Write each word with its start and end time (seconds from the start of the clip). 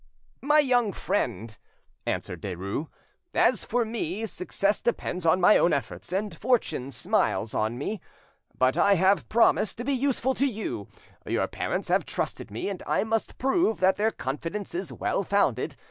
"My 0.41 0.57
young 0.57 0.93
friend," 0.93 1.55
answered 2.07 2.41
Derues, 2.41 2.87
"as 3.35 3.63
for 3.63 3.85
me, 3.85 4.25
success 4.25 4.81
depends 4.81 5.27
on 5.27 5.39
my 5.39 5.59
own 5.59 5.73
efforts, 5.73 6.11
and 6.11 6.35
fortune 6.35 6.89
smiles 6.89 7.53
on 7.53 7.77
me. 7.77 8.01
But 8.57 8.77
I 8.77 8.95
have 8.95 9.29
promised 9.29 9.77
to 9.77 9.83
be 9.83 9.93
useful 9.93 10.33
to 10.33 10.47
you, 10.47 10.87
your 11.27 11.45
parents 11.45 11.89
have 11.89 12.07
trusted 12.07 12.49
me, 12.49 12.67
and 12.67 12.81
I 12.87 13.03
must 13.03 13.37
prove 13.37 13.79
that 13.81 13.97
their 13.97 14.09
confidence 14.09 14.73
is 14.73 14.91
well 14.91 15.21
founded. 15.21 15.75